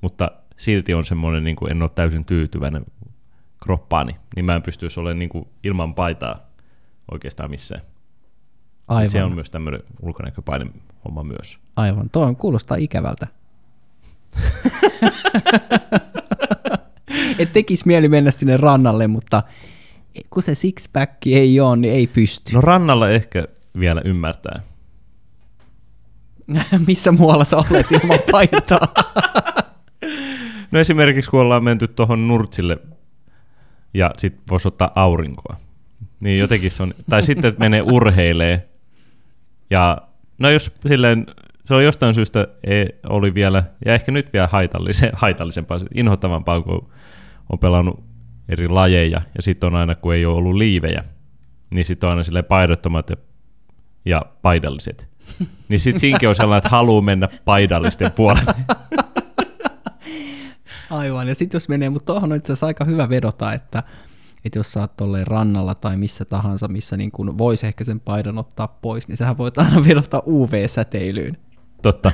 Mutta 0.00 0.30
silti 0.56 0.94
on 0.94 1.04
semmoinen, 1.04 1.44
niin 1.44 1.56
kuin 1.56 1.70
en 1.70 1.82
ole 1.82 1.90
täysin 1.94 2.24
tyytyväinen 2.24 2.84
kroppaani, 3.64 4.16
niin 4.36 4.46
mä 4.46 4.54
en 4.54 4.62
pystyisi 4.62 5.00
olemaan 5.00 5.18
niin 5.18 5.28
kuin 5.28 5.48
ilman 5.64 5.94
paitaa 5.94 6.36
oikeastaan 7.12 7.50
missään. 7.50 7.82
Aivan. 8.88 9.10
Se 9.10 9.24
on 9.24 9.34
myös 9.34 9.50
tämmöinen 9.50 9.80
ulkonäköpaine 10.02 10.66
homma 11.04 11.22
myös. 11.22 11.58
Aivan, 11.76 12.10
tuo 12.10 12.24
on, 12.24 12.36
kuulostaa 12.36 12.76
ikävältä. 12.76 13.26
Et 17.38 17.52
tekis 17.52 17.86
mieli 17.86 18.08
mennä 18.08 18.30
sinne 18.30 18.56
rannalle, 18.56 19.06
mutta 19.06 19.42
kun 20.30 20.42
se 20.42 20.52
six-pack 20.52 21.16
ei 21.26 21.60
ole, 21.60 21.76
niin 21.76 21.94
ei 21.94 22.06
pysty. 22.06 22.52
No 22.52 22.60
rannalla 22.60 23.10
ehkä 23.10 23.44
vielä 23.78 24.02
ymmärtää. 24.04 24.62
Missä 26.86 27.12
muualla 27.12 27.44
sä 27.44 27.56
olet 27.56 27.92
ilman 27.92 28.18
paitaa? 28.30 28.88
No 30.70 30.80
esimerkiksi 30.80 31.30
kun 31.30 31.40
ollaan 31.40 31.64
menty 31.64 31.88
tuohon 31.88 32.28
Nurtsille 32.28 32.78
ja 33.94 34.10
sitten 34.16 34.42
voisi 34.50 34.68
ottaa 34.68 34.92
aurinkoa. 34.94 35.56
Niin 36.20 36.38
jotenkin 36.38 36.70
se 36.70 36.82
on, 36.82 36.94
tai 37.10 37.22
sitten 37.22 37.48
että 37.48 37.60
menee 37.60 37.82
urheilee 37.82 38.68
ja 39.70 39.98
no 40.38 40.50
jos 40.50 40.72
silleen, 40.88 41.26
se 41.64 41.74
on 41.74 41.84
jostain 41.84 42.14
syystä 42.14 42.48
ei, 42.64 42.88
oli 43.08 43.34
vielä, 43.34 43.64
ja 43.84 43.94
ehkä 43.94 44.12
nyt 44.12 44.32
vielä 44.32 44.48
haitallise, 44.52 45.10
haitallisempaa, 45.12 45.80
inhottavampaa, 45.94 46.60
kun 46.60 46.88
on 47.52 47.58
pelannut 47.58 48.04
eri 48.48 48.68
lajeja, 48.68 49.20
ja 49.36 49.42
sitten 49.42 49.66
on 49.66 49.74
aina, 49.74 49.94
kun 49.94 50.14
ei 50.14 50.26
ole 50.26 50.36
ollut 50.36 50.54
liivejä, 50.54 51.04
niin 51.70 51.84
sitten 51.84 52.06
on 52.06 52.10
aina 52.10 52.24
silleen 52.24 52.44
paidottomat 52.44 53.10
ja, 53.10 53.16
ja 54.04 54.22
paidalliset. 54.42 55.08
Niin 55.68 55.80
sitten 55.80 56.00
siinäkin 56.00 56.28
on 56.28 56.34
sellainen, 56.34 56.58
että 56.58 56.68
haluaa 56.76 57.02
mennä 57.02 57.28
paidallisten 57.44 58.12
puolelle. 58.12 58.54
Aivan, 60.98 61.28
ja 61.28 61.34
sitten 61.34 61.56
jos 61.56 61.68
menee, 61.68 61.90
mutta 61.90 62.12
tuohon 62.12 62.32
on 62.32 62.36
itse 62.38 62.52
asiassa 62.52 62.66
aika 62.66 62.84
hyvä 62.84 63.08
vedota, 63.08 63.52
että, 63.52 63.82
että 64.44 64.58
jos 64.58 64.72
sä 64.72 64.80
oot 64.80 64.96
tolleen 64.96 65.26
rannalla 65.26 65.74
tai 65.74 65.96
missä 65.96 66.24
tahansa, 66.24 66.68
missä 66.68 66.96
niin 66.96 67.10
kun 67.10 67.38
voisi 67.38 67.66
ehkä 67.66 67.84
sen 67.84 68.00
paidan 68.00 68.38
ottaa 68.38 68.68
pois, 68.68 69.08
niin 69.08 69.16
sähän 69.16 69.38
voit 69.38 69.58
aina 69.58 69.84
vedota 69.88 70.22
UV-säteilyyn. 70.26 71.36
Totta, 71.82 72.12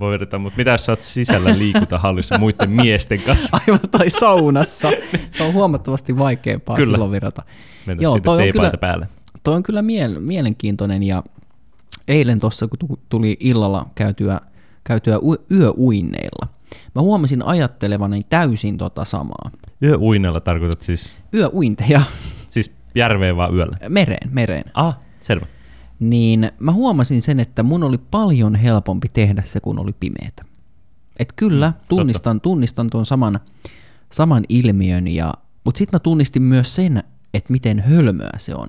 voi 0.00 0.12
vedota, 0.12 0.38
mutta 0.38 0.56
mitä 0.56 0.70
jos 0.70 0.84
sä 0.84 0.92
oot 0.92 1.02
sisällä 1.02 1.58
liikuntahallissa 1.58 2.38
muiden 2.38 2.70
miesten 2.70 3.22
kanssa? 3.22 3.48
Aivan, 3.66 3.80
tai 3.90 4.10
saunassa. 4.10 4.90
Se 5.30 5.42
on 5.42 5.52
huomattavasti 5.52 6.18
vaikeampaa 6.18 6.76
Kyllä. 6.76 6.92
silloin 6.96 7.10
vedota. 7.10 7.42
Mennä 7.86 8.02
Joo, 8.02 8.20
toi 8.20 8.46
on 8.46 8.52
kyllä- 8.52 8.72
päälle. 8.80 9.08
Toi 9.42 9.54
on 9.54 9.62
kyllä 9.62 9.80
miel- 9.80 10.20
mielenkiintoinen 10.20 11.02
ja 11.02 11.22
eilen 12.08 12.40
tuossa, 12.40 12.68
kun 12.68 12.78
tu- 12.78 13.00
tuli 13.08 13.36
illalla 13.40 13.86
käytyä, 13.94 14.40
käytyä 14.84 15.18
yöuinneilla, 15.52 16.48
mä 16.94 17.02
huomasin 17.02 17.42
ajattelevani 17.42 18.26
täysin 18.28 18.78
tota 18.78 19.04
samaa. 19.04 19.50
Yöuinella 19.82 20.40
tarkoitat 20.40 20.82
siis, 20.82 21.12
Yöuinteja 21.34 22.02
siis 22.48 22.74
järveen 22.94 23.36
vaan 23.36 23.54
yöllä? 23.54 23.76
mereen, 23.88 24.30
mereen. 24.32 24.64
Ah, 24.74 24.98
selvä. 25.20 25.46
Niin 26.00 26.50
mä 26.58 26.72
huomasin 26.72 27.22
sen, 27.22 27.40
että 27.40 27.62
mun 27.62 27.82
oli 27.82 27.98
paljon 28.10 28.54
helpompi 28.54 29.08
tehdä 29.08 29.42
se, 29.42 29.60
kun 29.60 29.78
oli 29.78 29.92
pimeätä. 30.00 30.44
Et 31.18 31.32
kyllä, 31.36 31.72
tunnistan, 31.88 32.40
tunnistan 32.40 32.90
tuon 32.90 33.06
saman, 33.06 33.40
saman 34.12 34.44
ilmiön, 34.48 35.08
ja, 35.08 35.34
mutta 35.64 35.78
sitten 35.78 35.96
mä 35.96 36.00
tunnistin 36.00 36.42
myös 36.42 36.74
sen, 36.74 37.02
että 37.34 37.52
miten 37.52 37.78
hölmöä 37.80 38.30
se 38.38 38.54
on. 38.54 38.68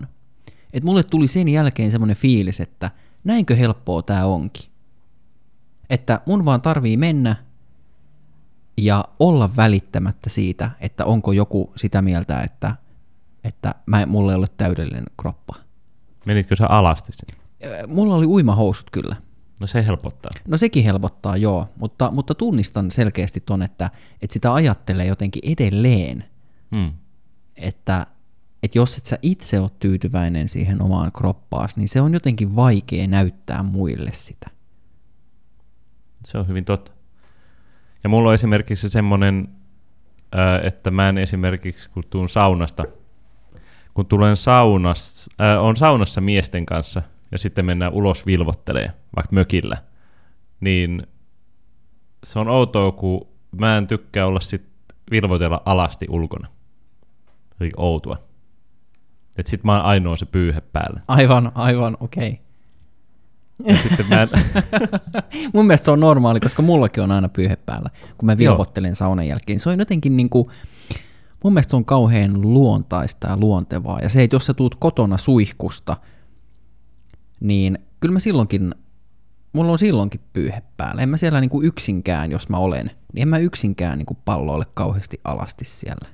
Et 0.74 0.84
mulle 0.84 1.04
tuli 1.04 1.28
sen 1.28 1.48
jälkeen 1.48 1.92
semmoinen 1.92 2.16
fiilis, 2.18 2.60
että 2.60 2.92
näinkö 3.24 3.56
helppoa 3.56 4.02
tää 4.02 4.26
onkin. 4.26 4.66
Että 5.90 6.22
mun 6.26 6.46
vaan 6.46 6.62
tarvii 6.62 6.98
mennä 6.98 7.36
ja 8.86 9.06
olla 9.20 9.56
välittämättä 9.56 10.30
siitä, 10.30 10.72
että 10.80 11.06
onko 11.06 11.32
joku 11.32 11.74
sitä 11.76 12.02
mieltä, 12.02 12.42
että, 12.42 12.76
että 13.44 13.76
mä, 13.86 14.06
mulla 14.06 14.32
ei 14.32 14.38
ole 14.38 14.48
täydellinen 14.58 15.06
kroppa. 15.20 15.56
Menitkö 16.26 16.56
sä 16.56 16.68
alasti 16.68 17.12
sinne? 17.12 17.44
Mulla 17.88 18.16
oli 18.16 18.26
uimahousut 18.26 18.90
kyllä. 18.92 19.16
No 19.62 19.68
se 19.68 19.86
helpottaa. 19.86 20.32
No 20.48 20.58
sekin 20.58 20.84
helpottaa, 20.84 21.38
joo, 21.38 21.68
mutta, 21.80 22.12
mutta 22.12 22.36
tunnistan 22.36 22.92
selkeästi 22.92 23.40
ton, 23.40 23.62
että, 23.62 23.90
että 24.22 24.34
sitä 24.34 24.54
ajattelee 24.54 25.06
jotenkin 25.06 25.42
edelleen, 25.52 26.24
Hmm. 26.72 26.94
että, 27.56 28.08
että 28.64 28.78
jos 28.78 28.98
et 28.98 29.06
sä 29.06 29.20
itse 29.22 29.60
ole 29.60 29.72
tyytyväinen 29.80 30.50
siihen 30.50 30.82
omaan 30.82 31.12
kroppaas, 31.12 31.76
niin 31.76 31.88
se 31.88 32.02
on 32.02 32.14
jotenkin 32.14 32.56
vaikea 32.56 33.08
näyttää 33.08 33.64
muille 33.64 34.12
sitä. 34.14 34.50
Se 36.26 36.38
on 36.38 36.48
hyvin 36.48 36.66
totta. 36.66 36.92
Ja 38.04 38.10
mulla 38.10 38.30
on 38.30 38.36
esimerkiksi 38.36 38.90
semmoinen, 38.90 39.48
että 40.64 40.92
mä 40.92 41.10
en 41.10 41.18
esimerkiksi, 41.18 41.90
kun 41.90 42.04
tuun 42.10 42.30
saunasta, 42.30 42.86
kun 43.94 44.06
tulen 44.06 44.38
saunassa, 44.38 45.32
ää, 45.40 45.62
on 45.62 45.76
saunassa 45.76 46.22
miesten 46.22 46.66
kanssa 46.66 47.02
ja 47.32 47.38
sitten 47.38 47.66
mennään 47.66 47.94
ulos 47.94 48.26
vilvottelee, 48.26 48.92
vaikka 49.16 49.36
mökillä, 49.36 49.78
niin 50.60 51.08
se 52.24 52.40
on 52.40 52.48
outoa, 52.48 52.92
kun 52.92 53.28
mä 53.52 53.78
en 53.78 53.88
tykkää 53.88 54.26
olla 54.26 54.40
sit 54.40 54.70
vilvotella 55.12 55.62
alasti 55.66 56.06
ulkona. 56.10 56.48
On 57.62 57.70
outoa. 57.78 58.18
Et 59.38 59.48
sit 59.48 59.64
mä 59.64 59.76
oon 59.76 59.86
ainoa 59.86 60.16
se 60.16 60.26
pyyhe 60.26 60.62
päällä. 60.62 61.02
Aivan, 61.08 61.52
aivan, 61.56 61.98
okei. 62.00 62.30
Okay. 62.30 62.49
Ja 63.66 63.78
sitten 63.78 64.06
mä 64.10 64.22
en, 64.22 64.30
Mun 65.54 65.68
mielestä 65.68 65.86
se 65.86 65.92
on 65.92 66.00
normaali, 66.00 66.40
koska 66.40 66.62
mullakin 66.62 67.04
on 67.04 67.12
aina 67.12 67.30
pyyhe 67.30 67.56
päällä, 67.56 67.90
kun 68.18 68.26
mä 68.26 68.38
vilvottelen 68.38 68.96
saunan 68.96 69.28
jälkeen. 69.28 69.60
Se 69.60 69.70
on 69.70 69.80
jotenkin 69.80 70.18
niin 70.18 70.30
kuin, 70.30 70.46
mun 71.44 71.54
mielestä 71.54 71.70
se 71.70 71.76
on 71.76 71.86
kauhean 71.86 72.42
luontaista 72.42 73.28
ja 73.28 73.38
luontevaa. 73.40 74.00
Ja 74.00 74.10
se, 74.10 74.24
että 74.24 74.36
jos 74.36 74.46
sä 74.46 74.54
tuut 74.54 74.76
kotona 74.76 75.18
suihkusta, 75.18 75.98
niin 77.40 77.80
kyllä 78.00 78.14
mä 78.14 78.20
silloinkin, 78.20 78.76
mulla 79.54 79.72
on 79.72 79.80
silloinkin 79.80 80.22
pyyhe 80.34 80.62
päällä. 80.78 81.02
En 81.02 81.10
mä 81.10 81.18
siellä 81.18 81.42
niin 81.42 81.50
kuin 81.50 81.66
yksinkään, 81.66 82.32
jos 82.32 82.50
mä 82.50 82.58
olen, 82.58 82.92
niin 83.14 83.22
en 83.22 83.28
mä 83.28 83.38
yksinkään 83.38 83.98
niin 83.98 84.06
kuin 84.06 84.18
palloille 84.26 84.66
kauheasti 84.74 85.22
alasti 85.24 85.66
siellä. 85.66 86.10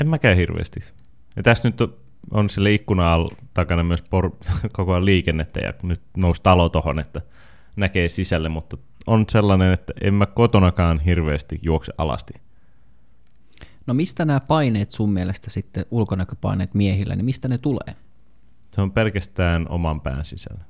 En 0.00 0.08
mäkään 0.08 0.36
hirveästi. 0.36 0.80
Ja 1.36 1.42
tässä 1.42 1.68
nyt 1.68 1.80
on, 1.80 1.94
on 2.30 2.50
sille 2.50 2.72
ikkuna 2.72 3.16
takana 3.54 3.82
myös 3.82 4.02
por- 4.02 4.36
koko 4.72 4.92
ajan 4.92 5.04
liikennettä 5.04 5.60
ja 5.60 5.72
nyt 5.82 6.00
nousi 6.16 6.42
talo 6.42 6.68
tohon, 6.68 6.98
että 6.98 7.20
näkee 7.76 8.08
sisälle, 8.08 8.48
mutta 8.48 8.76
on 9.06 9.24
sellainen, 9.28 9.72
että 9.72 9.92
en 10.00 10.14
mä 10.14 10.26
kotonakaan 10.26 11.00
hirveästi 11.00 11.58
juokse 11.62 11.92
alasti. 11.98 12.34
No 13.86 13.94
mistä 13.94 14.24
nämä 14.24 14.40
paineet 14.48 14.90
sun 14.90 15.12
mielestä 15.12 15.50
sitten, 15.50 15.84
ulkonäköpaineet 15.90 16.74
miehillä, 16.74 17.16
niin 17.16 17.24
mistä 17.24 17.48
ne 17.48 17.58
tulee? 17.58 17.94
Se 18.72 18.80
on 18.80 18.92
pelkästään 18.92 19.66
oman 19.68 20.00
pään 20.00 20.24
sisällä. 20.24 20.64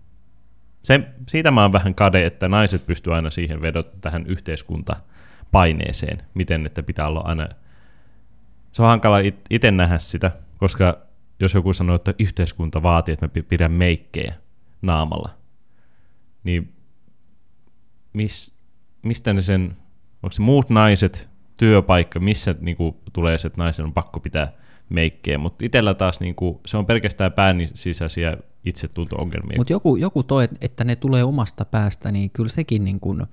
Se, 0.83 1.01
siitä 1.29 1.51
mä 1.51 1.63
oon 1.63 1.73
vähän 1.73 1.95
kade, 1.95 2.27
että 2.27 2.49
naiset 2.49 2.87
pystyy 2.87 3.15
aina 3.15 3.31
siihen 3.31 3.63
vedot 3.63 4.01
tähän 4.01 4.27
yhteiskuntapaineeseen, 4.27 6.23
miten 6.35 6.67
että 6.67 6.83
pitää 6.83 7.07
olla 7.07 7.21
aina... 7.21 7.49
Se 8.73 8.83
on 8.83 8.89
hankala 8.89 9.19
it- 9.19 9.47
itse 9.51 9.71
nähdä 9.71 9.99
sitä, 9.99 10.33
koska 10.59 10.99
jos 11.45 11.55
joku 11.55 11.73
sanoo, 11.73 11.97
että 11.97 12.15
yhteiskunta 12.19 12.83
vaatii, 12.83 13.13
että 13.13 13.27
mä 13.27 13.31
pi- 13.31 13.43
pidän 13.43 13.73
meikkejä 13.73 14.35
naamalla, 14.83 15.31
niin 16.45 16.75
mis, 18.13 18.55
mistä 19.03 19.33
ne 19.33 19.43
sen, 19.43 19.77
onko 20.23 20.33
se 20.33 20.43
muut 20.43 20.71
naiset, 20.71 21.29
työpaikka, 21.57 22.21
missä 22.21 22.55
niinku, 22.61 22.97
tulee 23.13 23.39
se, 23.39 23.47
että 23.47 23.63
naisen 23.63 23.85
on 23.85 23.93
pakko 23.93 24.21
pitää 24.21 24.53
meikkejä, 24.89 25.39
mutta 25.39 25.65
itsellä 25.65 25.95
taas 25.95 26.21
niinku, 26.21 26.61
se 26.67 26.77
on 26.77 26.87
pelkästään 26.87 27.33
pään 27.33 27.69
sisäisiä 27.75 28.37
itsetunto-ongelmia. 28.65 29.57
Mutta 29.59 29.73
joku, 29.73 29.97
joku 29.97 30.23
toi, 30.23 30.49
että 30.61 30.85
ne 30.85 30.97
tulee 30.97 31.25
omasta 31.25 31.65
päästä, 31.65 32.13
niin 32.13 32.31
kyllä 32.31 32.49
sekin 32.49 32.85
niin 32.85 33.01
kun, 33.01 33.27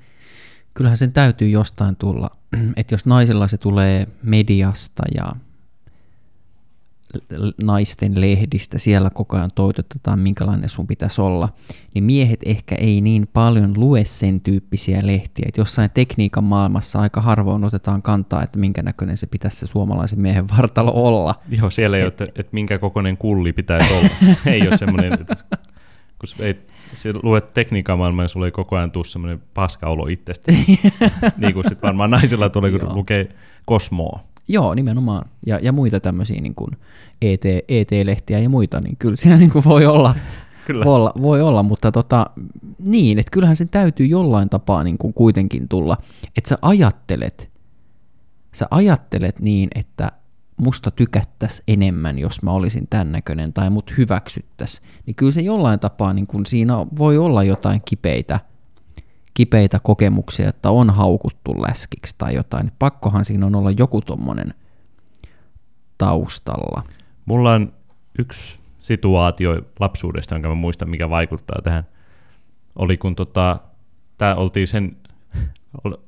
kyllähän 0.74 0.98
sen 0.98 1.14
täytyy 1.14 1.50
jostain 1.50 1.96
tulla. 1.96 2.30
Että 2.78 2.94
jos 2.94 3.06
naisilla 3.06 3.48
se 3.48 3.58
tulee 3.58 4.08
mediasta 4.24 5.04
ja 5.16 5.36
naisten 7.62 8.22
lehdistä, 8.22 8.80
siellä 8.80 9.10
koko 9.10 9.38
ajan 9.38 9.52
toitotetaan, 9.56 10.20
minkälainen 10.20 10.70
sun 10.70 10.88
pitäisi 10.88 11.22
olla, 11.22 11.50
niin 11.94 12.04
miehet 12.04 12.40
ehkä 12.46 12.76
ei 12.76 13.02
niin 13.02 13.28
paljon 13.34 13.74
lue 13.78 14.06
sen 14.06 14.42
tyyppisiä 14.42 15.08
lehtiä. 15.08 15.46
Että 15.48 15.62
jossain 15.62 15.90
tekniikan 15.94 16.44
maailmassa 16.44 17.00
aika 17.00 17.22
harvoin 17.22 17.64
otetaan 17.64 18.02
kantaa, 18.02 18.44
että 18.44 18.60
minkä 18.60 18.84
näköinen 18.84 19.18
se 19.18 19.28
pitäisi 19.28 19.58
se 19.58 19.68
suomalaisen 19.68 20.20
miehen 20.20 20.46
vartalo 20.58 20.92
olla. 20.94 21.36
Joo, 21.50 21.70
siellä 21.70 21.98
ei 21.98 22.04
ole, 22.04 22.08
että, 22.08 22.24
että 22.26 22.50
minkä 22.52 22.78
kokoinen 22.78 23.18
kulli 23.18 23.54
pitäisi 23.54 23.94
olla. 23.94 24.10
ei 24.54 24.68
ole 24.68 24.78
semmoinen, 24.78 25.14
että 25.14 25.36
kun 26.20 26.46
ei, 26.46 26.60
se 26.96 27.14
luet 27.24 27.54
tekniikan 27.54 27.98
maailmaa, 27.98 28.24
niin 28.24 28.30
sulla 28.30 28.46
ei 28.46 28.52
koko 28.52 28.76
ajan 28.76 28.92
tule 28.92 29.06
semmoinen 29.06 29.42
paskaolo 29.54 30.08
itsestä. 30.08 30.52
niin 31.38 31.54
kuin 31.54 31.64
sitten 31.64 31.88
varmaan 31.88 32.10
naisilla 32.10 32.50
tulee, 32.50 32.72
kun 32.72 32.96
lukee 32.96 33.30
Kosmoa. 33.66 34.20
Joo, 34.50 34.76
nimenomaan. 34.76 35.30
Ja, 35.46 35.60
ja 35.62 35.72
muita 35.72 36.00
tämmöisiä 36.00 36.42
niin 36.42 36.56
kuin 36.56 36.72
ET, 37.22 37.46
ET-lehtiä 37.68 38.40
ja 38.40 38.50
muita, 38.50 38.82
niin 38.82 38.98
kyllä 38.98 39.16
siellä 39.16 39.38
niin 39.38 39.52
kuin 39.52 39.66
voi 39.66 39.86
olla, 39.86 40.16
Kyllä. 40.68 40.86
Voi 40.86 40.96
olla, 40.96 41.14
voi 41.22 41.42
olla, 41.42 41.64
mutta 41.64 41.92
tota, 41.92 42.26
niin, 42.80 43.20
että 43.20 43.32
kyllähän 43.32 43.56
sen 43.56 43.70
täytyy 43.70 44.06
jollain 44.06 44.50
tapaa 44.50 44.84
niin 44.84 44.98
kuin 44.98 45.14
kuitenkin 45.14 45.70
tulla, 45.70 45.98
että 46.38 46.50
sä 46.50 46.58
ajattelet, 46.62 47.52
sä 48.56 48.68
ajattelet 48.72 49.40
niin, 49.40 49.70
että 49.76 50.12
musta 50.58 50.92
tykättäisi 50.92 51.64
enemmän, 51.68 52.20
jos 52.20 52.42
mä 52.42 52.52
olisin 52.52 52.88
tämän 52.90 53.12
näköinen, 53.12 53.54
tai 53.54 53.70
mut 53.70 53.94
hyväksyttäisi, 53.98 54.82
niin 55.06 55.16
kyllä 55.16 55.32
se 55.32 55.42
jollain 55.42 55.80
tapaa, 55.80 56.14
niin 56.14 56.28
kuin 56.28 56.46
siinä 56.46 56.74
voi 56.98 57.18
olla 57.18 57.44
jotain 57.44 57.82
kipeitä, 57.86 58.40
kipeitä 59.40 59.80
kokemuksia, 59.84 60.50
että 60.50 60.70
on 60.70 60.90
haukuttu 60.90 61.62
läskiksi 61.62 62.16
tai 62.18 62.36
jotain, 62.36 62.66
niin 62.66 62.76
pakkohan 62.80 63.26
siinä 63.26 63.46
on 63.46 63.56
olla 63.56 63.72
joku 63.72 64.02
tommonen 64.02 64.54
taustalla. 65.98 66.84
Mulla 67.26 67.54
on 67.54 67.74
yksi 68.20 68.60
situaatio 68.82 69.62
lapsuudesta, 69.80 70.36
jonka 70.36 70.48
mä 70.50 70.56
muistan, 70.56 70.90
mikä 70.90 71.10
vaikuttaa 71.10 71.62
tähän. 71.64 71.84
Oli 72.76 72.98
kun 72.98 73.16
tota, 73.16 73.60
tää 74.18 74.36
oltiin 74.36 74.68
sen, 74.68 74.98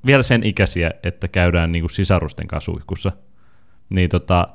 vielä 0.06 0.24
sen 0.24 0.44
ikäisiä, 0.44 0.92
että 1.04 1.28
käydään 1.28 1.72
niinku 1.72 1.90
sisarusten 1.90 2.48
kanssa 2.48 2.72
suihkussa. 2.72 3.12
Niin 3.90 4.10
tota, 4.10 4.48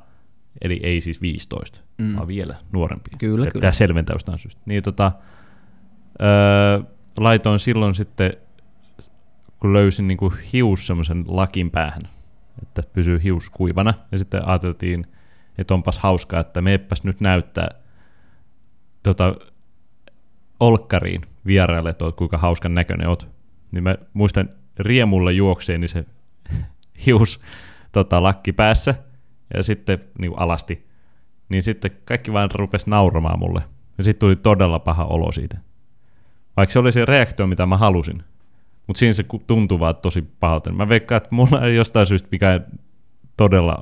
eli 0.61 0.79
ei 0.83 1.01
siis 1.01 1.21
15, 1.21 1.81
mm. 1.97 2.15
vaan 2.15 2.27
vielä 2.27 2.55
nuorempi. 2.71 3.09
Kyllä, 3.17 3.45
kyllä. 3.45 3.61
Tämä 3.61 3.73
selventää 3.73 4.13
jostain 4.13 4.39
syystä. 4.39 4.61
Niin 4.65 4.83
tota, 4.83 5.11
öö, 6.21 6.79
laitoin 7.17 7.59
silloin 7.59 7.95
sitten, 7.95 8.33
kun 9.59 9.73
löysin 9.73 10.07
niinku 10.07 10.33
hius 10.53 10.87
semmoisen 10.87 11.25
lakin 11.27 11.71
päähän, 11.71 12.09
että 12.61 12.83
pysyy 12.93 13.23
hius 13.23 13.49
kuivana. 13.49 13.93
Ja 14.11 14.17
sitten 14.17 14.47
ajateltiin, 14.47 15.07
että 15.57 15.73
onpas 15.73 15.97
hauskaa, 15.97 16.39
että 16.39 16.61
meeppäs 16.61 17.03
nyt 17.03 17.21
näyttää 17.21 17.69
tota, 19.03 19.35
olkkariin 20.59 21.21
vieraille, 21.45 21.89
että 21.89 22.05
oot, 22.05 22.15
kuinka 22.15 22.37
hauskan 22.37 22.73
näköinen 22.73 23.09
oot. 23.09 23.29
Niin 23.71 23.83
mä 23.83 23.95
muistan 24.13 24.49
riemulla 24.79 25.31
juokseeni 25.31 25.87
se 25.87 26.05
hius 27.05 27.41
tota, 27.91 28.23
lakki 28.23 28.53
päässä 28.53 28.95
ja 29.53 29.63
sitten 29.63 29.99
niin 30.19 30.31
kuin 30.31 30.39
alasti. 30.39 30.87
Niin 31.49 31.63
sitten 31.63 31.91
kaikki 32.05 32.33
vaan 32.33 32.49
rupes 32.53 32.87
nauramaan 32.87 33.39
mulle. 33.39 33.61
Ja 33.97 34.03
sitten 34.03 34.19
tuli 34.19 34.35
todella 34.35 34.79
paha 34.79 35.05
olo 35.05 35.31
siitä. 35.31 35.57
Vaikka 36.57 36.73
se 36.73 36.79
oli 36.79 36.91
se 36.91 37.05
reaktio, 37.05 37.47
mitä 37.47 37.65
mä 37.65 37.77
halusin. 37.77 38.23
Mutta 38.87 38.99
siinä 38.99 39.13
se 39.13 39.25
tuntuu 39.47 39.79
vaan 39.79 39.95
tosi 39.95 40.21
pahalta. 40.21 40.71
Mä 40.71 40.89
veikkaan, 40.89 41.17
että 41.17 41.35
mulla 41.35 41.61
ei 41.61 41.75
jostain 41.75 42.07
syystä 42.07 42.27
mikään 42.31 42.65
todella 43.37 43.81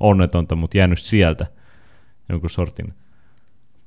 onnetonta, 0.00 0.56
mutta 0.56 0.78
jäänyt 0.78 0.98
sieltä 0.98 1.46
jonkun 2.28 2.50
sortin 2.50 2.94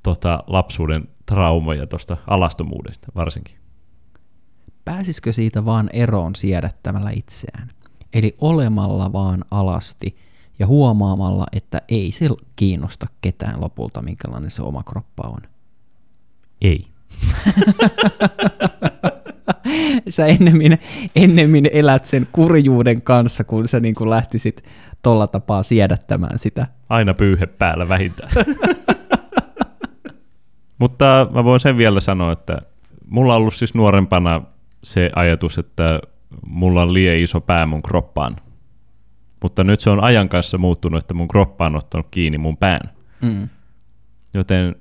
tota, 0.04 0.44
lapsuuden 0.48 1.08
traumoja 1.26 1.88
tuosta 1.88 2.18
alastomuudesta 2.28 3.08
varsinkin. 3.16 3.56
Pääsisikö 4.86 5.34
siitä 5.34 5.66
vaan 5.66 5.90
eroon 5.94 6.36
siedättämällä 6.36 7.12
itseään? 7.12 7.72
Eli 8.14 8.36
olemalla 8.42 9.14
vaan 9.14 9.46
alasti 9.52 10.18
ja 10.60 10.68
huomaamalla, 10.68 11.46
että 11.52 11.82
ei 11.88 12.12
se 12.12 12.30
kiinnosta 12.56 13.08
ketään 13.22 13.62
lopulta, 13.62 14.02
minkälainen 14.02 14.52
se 14.52 14.62
oma 14.62 14.84
kroppa 14.84 15.28
on. 15.28 15.42
Ei. 16.62 16.80
Sä 20.10 20.26
ennemmin, 20.26 20.80
ennemmin 21.16 21.70
elät 21.74 22.06
sen 22.06 22.26
kurjuuden 22.32 23.02
kanssa, 23.02 23.44
kun 23.44 23.68
sä 23.68 23.80
niin 23.80 23.96
kuin 23.96 24.10
lähtisit 24.10 24.64
tolla 25.02 25.28
tapaa 25.28 25.64
siedättämään 25.64 26.40
sitä. 26.40 26.68
Aina 26.90 27.14
pyyhe 27.14 27.46
päällä 27.46 27.90
vähintään. 27.90 28.32
Mutta 30.80 31.28
mä 31.34 31.44
voin 31.44 31.60
sen 31.60 31.78
vielä 31.78 32.00
sanoa, 32.00 32.32
että 32.32 32.58
mulla 33.08 33.36
on 33.36 33.42
ollut 33.42 33.54
siis 33.54 33.74
nuorempana 33.74 34.42
se 34.84 35.10
ajatus, 35.16 35.58
että 35.58 36.00
mulla 36.48 36.82
on 36.82 36.94
liian 36.94 37.16
iso 37.16 37.42
pää 37.42 37.66
mun 37.66 37.84
kroppaan. 37.84 38.36
Mutta 39.44 39.64
nyt 39.64 39.80
se 39.80 39.90
on 39.90 40.04
ajan 40.04 40.30
kanssa 40.30 40.58
muuttunut, 40.58 41.04
että 41.04 41.14
mun 41.14 41.28
kroppa 41.28 41.66
on 41.66 41.76
ottanut 41.76 42.08
kiinni 42.12 42.38
mun 42.38 42.58
pään. 42.58 42.90
Mm. 43.22 43.50
Joten 44.34 44.76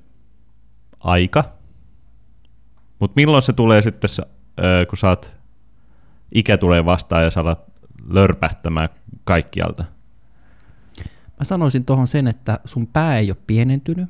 aika. 1.00 1.44
Mutta 3.00 3.12
milloin 3.16 3.42
se 3.42 3.52
tulee 3.52 3.82
sitten, 3.82 4.10
se, 4.10 4.22
kun 4.88 4.98
saat, 4.98 5.36
ikä 6.34 6.58
tulee 6.58 6.84
vastaan 6.84 7.24
ja 7.24 7.30
sä 7.30 7.40
alat 7.40 7.64
lörpähtämään 8.08 8.88
kaikkialta? 9.24 9.84
Mä 11.38 11.44
sanoisin 11.44 11.84
tuohon 11.84 12.08
sen, 12.08 12.28
että 12.28 12.60
sun 12.64 12.86
pää 12.86 13.18
ei 13.18 13.30
ole 13.30 13.36
pienentynyt, 13.46 14.08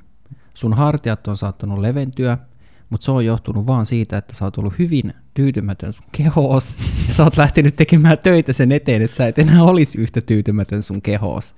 sun 0.55 0.75
hartiat 0.75 1.29
on 1.29 1.37
saattanut 1.37 1.79
leventyä, 1.79 2.39
mutta 2.91 3.05
se 3.05 3.11
on 3.11 3.27
johtunut 3.27 3.67
vaan 3.67 3.87
siitä, 3.87 4.17
että 4.17 4.35
sä 4.35 4.45
oot 4.45 4.59
ollut 4.59 4.79
hyvin 4.79 5.15
tyytymätön 5.35 5.93
sun 5.93 6.07
kehoos, 6.13 6.77
ja 7.09 7.15
sä 7.15 7.25
oot 7.25 7.37
lähtenyt 7.37 7.77
tekemään 7.77 8.19
töitä 8.19 8.53
sen 8.53 8.73
eteen, 8.73 9.03
että 9.03 9.17
sä 9.17 9.27
et 9.27 9.39
enää 9.39 9.63
olisi 9.63 9.99
yhtä 9.99 10.21
tyytymätön 10.21 10.83
sun 10.83 11.03
kehoos. 11.03 11.57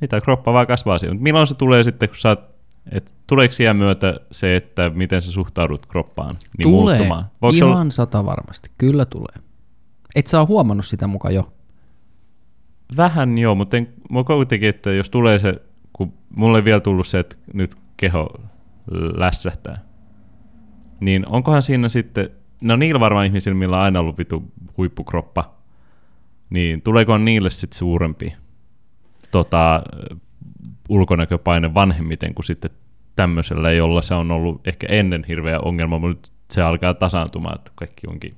Niin, 0.00 0.08
tai 0.08 0.20
kroppa 0.20 0.52
vaan 0.52 0.66
kasvaa 0.66 0.98
siihen. 0.98 1.22
Milloin 1.22 1.46
se 1.46 1.54
tulee 1.54 1.84
sitten, 1.84 2.08
kun 2.08 2.18
sä 2.18 2.28
oot, 2.28 2.49
et 2.90 3.14
tuleeko 3.26 3.54
iän 3.60 3.76
myötä 3.76 4.20
se, 4.30 4.56
että 4.56 4.90
miten 4.94 5.22
sä 5.22 5.32
suhtaudut 5.32 5.86
kroppaan, 5.86 6.36
niin 6.58 6.68
tulee, 6.68 6.94
muuttumaan? 6.96 7.24
Voiko 7.42 7.56
ihan 7.56 7.80
olla, 7.80 7.90
sata 7.90 8.26
varmasti, 8.26 8.70
kyllä 8.78 9.04
tulee. 9.04 9.34
Et 10.14 10.26
sä 10.26 10.40
oo 10.40 10.46
huomannut 10.46 10.86
sitä 10.86 11.06
mukaan 11.06 11.34
jo. 11.34 11.52
vähän 12.96 13.38
joo, 13.38 13.54
mutta 13.54 13.76
en, 13.76 13.88
mä 14.10 14.24
kuitenkin, 14.24 14.68
että 14.68 14.92
jos 14.92 15.10
tulee 15.10 15.38
se, 15.38 15.62
kun 15.92 16.12
mulle 16.36 16.58
ei 16.58 16.64
vielä 16.64 16.80
tullut 16.80 17.06
se, 17.06 17.18
että 17.18 17.36
nyt 17.54 17.74
keho 17.96 18.28
lässähtää, 19.16 19.84
niin 21.00 21.28
onkohan 21.28 21.62
siinä 21.62 21.88
sitten, 21.88 22.30
no 22.62 22.76
niillä 22.76 23.00
varmaan 23.00 23.26
ihmisillä, 23.26 23.56
millä 23.56 23.76
on 23.76 23.82
aina 23.82 24.00
ollut 24.00 24.18
vitu 24.18 24.52
huippukroppa, 24.76 25.54
niin 26.50 26.82
tuleeko 26.82 27.18
niille 27.18 27.50
sitten 27.50 27.78
suurempi 27.78 28.34
tota, 29.30 29.82
ulkonäköpaine 30.90 31.74
vanhemmiten 31.74 32.34
kuin 32.34 32.46
sitten 32.46 32.70
tämmöisellä, 33.16 33.72
jolla 33.72 34.02
se 34.02 34.14
on 34.14 34.30
ollut 34.30 34.68
ehkä 34.68 34.86
ennen 34.90 35.24
hirveä 35.28 35.58
ongelma, 35.60 35.98
mutta 35.98 36.16
nyt 36.16 36.32
se 36.50 36.62
alkaa 36.62 36.94
tasaantumaan, 36.94 37.58
että 37.58 37.70
kaikki 37.74 38.06
onkin, 38.06 38.36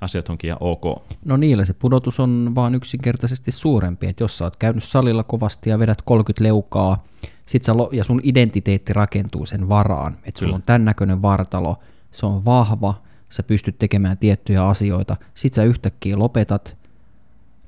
asiat 0.00 0.28
onkin 0.28 0.48
ihan 0.48 0.58
ok. 0.60 1.02
No 1.24 1.36
niillä 1.36 1.64
se 1.64 1.74
pudotus 1.74 2.20
on 2.20 2.52
vaan 2.54 2.74
yksinkertaisesti 2.74 3.52
suurempi, 3.52 4.06
että 4.06 4.24
jos 4.24 4.38
sä 4.38 4.44
oot 4.44 4.56
käynyt 4.56 4.84
salilla 4.84 5.22
kovasti 5.22 5.70
ja 5.70 5.78
vedät 5.78 6.02
30 6.02 6.44
leukaa, 6.44 7.04
sit 7.46 7.64
sä 7.64 7.76
lo- 7.76 7.90
ja 7.92 8.04
sun 8.04 8.20
identiteetti 8.22 8.92
rakentuu 8.92 9.46
sen 9.46 9.68
varaan, 9.68 10.16
että 10.24 10.38
sulla 10.38 10.54
on 10.54 10.62
tämän 10.62 10.84
näköinen 10.84 11.22
vartalo, 11.22 11.76
se 12.10 12.26
on 12.26 12.44
vahva, 12.44 12.94
sä 13.28 13.42
pystyt 13.42 13.78
tekemään 13.78 14.18
tiettyjä 14.18 14.66
asioita, 14.66 15.16
sit 15.34 15.54
sä 15.54 15.64
yhtäkkiä 15.64 16.18
lopetat, 16.18 16.76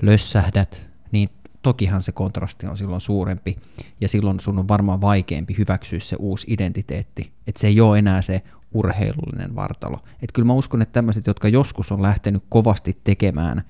lössähdät, 0.03 0.89
niin 1.13 1.29
tokihan 1.63 2.03
se 2.03 2.13
kontrasti 2.13 2.67
on 2.67 2.77
silloin 2.77 3.01
suurempi, 3.01 3.57
ja 4.01 4.09
silloin 4.09 4.41
sun 4.41 4.59
on 4.59 4.69
varmaan 4.69 5.01
vaikeampi 5.01 5.55
hyväksyä 5.59 6.01
se 6.01 6.17
uusi 6.19 6.47
identiteetti, 6.51 7.33
että 7.47 7.61
se 7.61 7.67
ei 7.67 7.81
ole 7.81 7.99
enää 7.99 8.23
se 8.23 8.43
urheilullinen 8.73 9.55
vartalo. 9.55 9.97
Että 10.13 10.33
kyllä 10.35 10.47
mä 10.47 10.53
uskon, 10.53 10.83
että 10.83 10.93
tämmöiset, 10.93 11.27
jotka 11.27 11.49
joskus 11.49 11.93
on 11.93 12.03
lähtenyt 12.03 12.45
kovasti 12.49 12.99
tekemään 13.05 13.63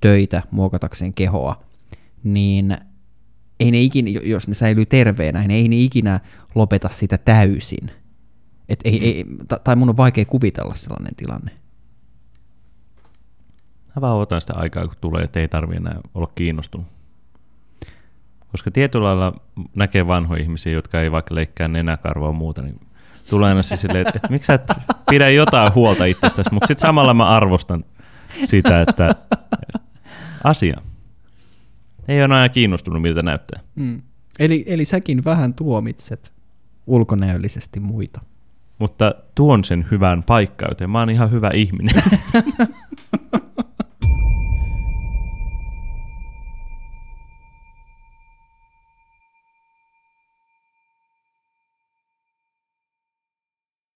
töitä 0.00 0.42
muokatakseen 0.50 1.14
kehoa, 1.14 1.62
niin 2.24 2.78
ei 3.60 3.70
ne 3.70 3.80
ikinä, 3.80 4.10
jos 4.10 4.48
ne 4.48 4.54
säilyy 4.54 4.86
terveenä, 4.86 5.38
niin 5.38 5.50
ei 5.50 5.68
ne 5.68 5.76
ikinä 5.76 6.20
lopeta 6.54 6.88
sitä 6.88 7.18
täysin. 7.18 7.90
Et 8.68 8.80
ei, 8.84 9.04
ei, 9.04 9.24
ta- 9.48 9.60
tai 9.64 9.76
mun 9.76 9.88
on 9.88 9.96
vaikea 9.96 10.24
kuvitella 10.24 10.74
sellainen 10.74 11.14
tilanne. 11.14 11.50
Mä 13.96 14.00
vaan 14.00 14.16
otan 14.16 14.40
sitä 14.40 14.54
aikaa, 14.54 14.86
kun 14.86 14.96
tulee, 15.00 15.24
että 15.24 15.40
ei 15.40 15.48
tarvi 15.48 15.76
enää 15.76 16.00
olla 16.14 16.32
kiinnostunut. 16.34 16.97
Koska 18.50 18.70
tietyllä 18.70 19.04
lailla 19.04 19.40
näkee 19.74 20.06
vanhoja 20.06 20.42
ihmisiä, 20.42 20.72
jotka 20.72 21.00
ei 21.00 21.12
vaikka 21.12 21.34
leikkää 21.34 21.68
nenäkarvoa 21.68 22.32
muuta, 22.32 22.62
niin 22.62 22.80
tulee 23.30 23.48
aina 23.48 23.62
se 23.62 23.76
silleen, 23.76 24.06
että, 24.06 24.12
että 24.16 24.28
miksi 24.30 24.46
sä 24.46 24.54
et 24.54 24.72
pidä 25.10 25.30
jotain 25.30 25.74
huolta 25.74 26.04
itsestäsi, 26.04 26.52
mutta 26.52 26.66
sitten 26.66 26.86
samalla 26.86 27.14
mä 27.14 27.28
arvostan 27.28 27.84
sitä, 28.44 28.80
että 28.80 29.14
asia. 30.44 30.80
Ei 32.08 32.24
ole 32.24 32.34
aina 32.34 32.48
kiinnostunut, 32.48 33.02
miltä 33.02 33.22
näyttää. 33.22 33.60
Mm. 33.74 34.02
Eli, 34.38 34.64
eli 34.66 34.84
säkin 34.84 35.24
vähän 35.24 35.54
tuomitset 35.54 36.32
ulkonäöllisesti 36.86 37.80
muita. 37.80 38.20
Mutta 38.78 39.14
tuon 39.34 39.64
sen 39.64 39.86
hyvään 39.90 40.22
paikkaan, 40.22 40.70
joten 40.70 40.90
mä 40.90 40.98
oon 40.98 41.10
ihan 41.10 41.30
hyvä 41.30 41.50
ihminen. 41.54 42.02